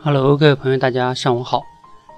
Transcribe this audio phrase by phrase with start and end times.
[0.00, 1.64] Hello，各位朋友，大家上午好，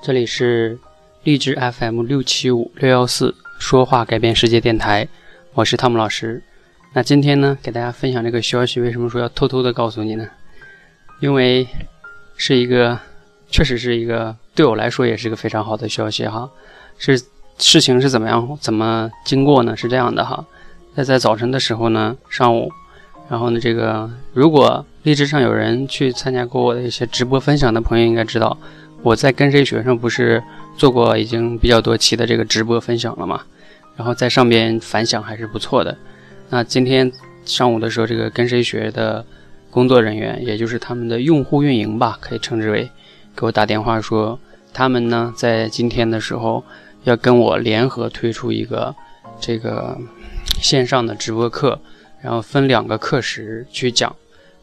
[0.02, 0.78] 这里是
[1.24, 5.08] 励志 FM 六七五六幺四说话改变世界电台，
[5.54, 6.42] 我是汤姆老师。
[6.92, 10.28] 那今天呢，给大家分享这个消息，为什么说要偷偷的告诉你呢？
[11.20, 11.66] 因为
[12.36, 12.98] 是一个，
[13.48, 16.50] 确实是一个对我来说也是一个非常好的消息哈。
[16.98, 17.18] 是
[17.56, 19.74] 事情是怎么样，怎么经过呢？
[19.74, 20.44] 是这样的哈，
[20.94, 22.70] 在在早晨的时候呢，上午。
[23.30, 28.56] 然后呢，这个如果荔枝上有人去参加过我的一些直播分享的朋友，应该知道
[29.02, 30.42] 我在跟谁学上不是
[30.76, 33.40] 做过已经比较多期的这个直播分享了嘛？
[33.96, 35.96] 然后在上边反响还是不错的。
[36.50, 37.10] 那今天
[37.44, 39.24] 上午的时候，这个跟谁学的
[39.70, 42.90] 工作人员，也就是他们的用户运营吧，可以称之为，
[43.34, 44.38] 给我打电话说，
[44.74, 46.62] 他们呢在今天的时候
[47.04, 48.94] 要跟我联合推出一个
[49.40, 49.96] 这个
[50.60, 51.80] 线上的直播课。
[52.22, 54.14] 然后分两个课时去讲，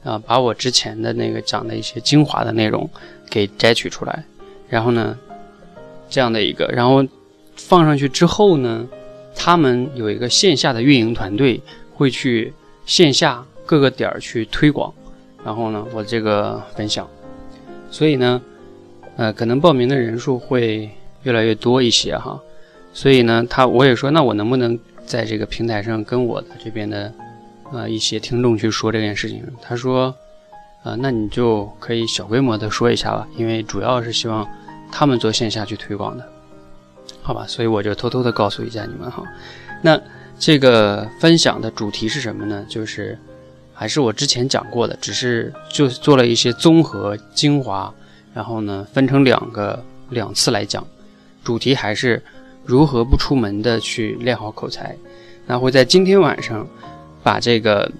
[0.04, 2.90] 啊，把我之前的那个讲的一些精华的内容
[3.30, 4.24] 给摘取出来，
[4.70, 5.18] 然后呢，
[6.10, 7.06] 这样的一个，然后
[7.56, 8.88] 放上去之后呢，
[9.36, 11.60] 他们有一个线下的运营团队
[11.94, 12.54] 会去
[12.86, 14.94] 线下各个点儿去推广，
[15.44, 17.06] 然后呢，我这个分享，
[17.92, 18.42] 所以呢，
[19.18, 20.90] 呃，可能报名的人数会
[21.24, 22.40] 越来越多一些哈，
[22.94, 27.12] 所以呢，他我也说，那我能不能在这个平台上跟我的这边的。
[27.74, 30.16] 呃，一些听众去说这件事情，他说，
[30.84, 34.48] 啊，那你就可以小规模的说一下吧，因为主要是希望
[34.90, 36.26] 他们做线下去推广的，
[37.22, 37.46] 好吧？
[37.46, 39.22] 所以我就偷偷的告诉一下你们哈。
[39.82, 40.00] 那
[40.40, 42.66] 这个分享的主题是什么呢？
[42.70, 43.20] 就是
[43.74, 47.94] 还是我之前讲过的，只是就做了一些综合精华，
[48.34, 50.88] 然后呢分成两个两次来讲，
[51.44, 52.24] 主题还是
[52.64, 54.96] 如何不出门的去练好口才。
[55.46, 56.66] 那会在今天晚上。
[57.28, 57.92] 把这个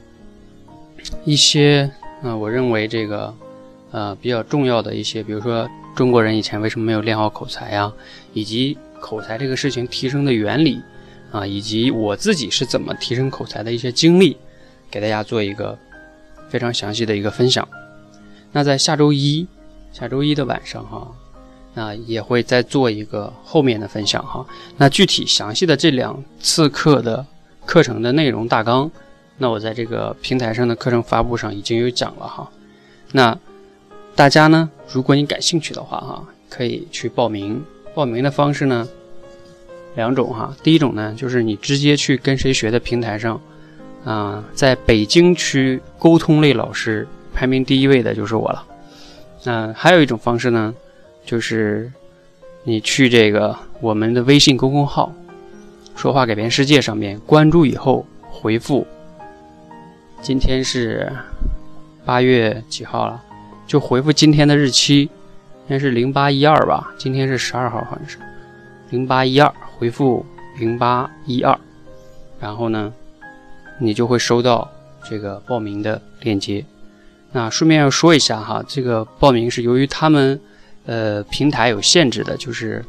[1.26, 1.92] 一些，
[2.24, 3.36] 嗯，我认为这个，
[3.92, 7.92] 呃，比较重要的一些，比如说中国人以前为什么没有练好口才呀，
[8.32, 10.82] 以及口才这个事情提升的原理，
[11.30, 14.38] 啊，以及我自己是怎么提升口才的一些经历，
[14.90, 15.78] 给大家做一个
[16.48, 17.68] 非常详细的一个分享。
[18.54, 19.46] 那在下周一，
[19.92, 21.06] 下周一的晚上哈，
[21.74, 24.48] 那也会再做一个后面的分享哈。
[24.78, 27.26] 那具体详细的这两次课的
[27.66, 28.90] 课程的内容大纲。
[29.38, 32.50] 那我在这个平台上的课程发布上已经有讲了哈，
[33.12, 33.38] 那
[34.16, 37.64] 大家呢，如果你感兴趣的话哈，可以去报名。
[37.94, 38.88] 报名的方式呢，
[39.96, 40.56] 两种哈。
[40.64, 43.40] 第一种呢，就是你直接去跟谁学的平台上，
[44.04, 48.66] 啊，在北京区沟通类老师排名第一位的就是我了。
[49.44, 50.74] 那还有一种方式呢，
[51.24, 51.92] 就是
[52.64, 55.14] 你去这个我们的微信公众号
[55.96, 58.86] “说话改变世界”上面关注以后回复。
[60.20, 61.10] 今天是
[62.04, 63.24] 八月几号了？
[63.66, 65.10] 就回复今天的日期，应
[65.70, 66.94] 该是零八一二吧。
[66.98, 68.18] 今天是十二号，好像是
[68.90, 69.54] 零八一二。
[69.78, 70.26] 回复
[70.58, 71.58] 零八一二，
[72.40, 72.92] 然后呢，
[73.80, 74.70] 你就会收到
[75.08, 76.66] 这个报名的链接。
[77.32, 80.40] 那顺便要说一下哈，这个报名是由于他们
[80.88, 82.84] 呃平台有限制的，就是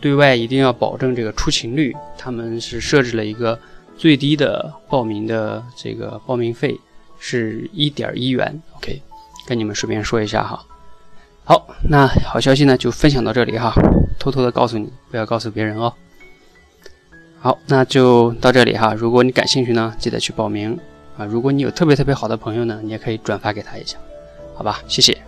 [0.00, 3.58] 对外一定要保证这个出勤率，他们是设置了一个。
[3.98, 6.78] 最低的报名的这个报名费
[7.18, 9.02] 是一点一元，OK，
[9.46, 10.64] 跟你们顺便说一下哈。
[11.44, 13.74] 好，那好消息呢就分享到这里哈，
[14.18, 15.92] 偷偷的告诉你，不要告诉别人哦。
[17.40, 18.94] 好，那就到这里哈。
[18.94, 20.78] 如果你感兴趣呢，记得去报名
[21.16, 21.24] 啊。
[21.24, 23.98] 如果你有特别特别好的朋友呢，你也可以转发给他一下，
[24.54, 24.80] 好吧？
[24.86, 25.27] 谢谢。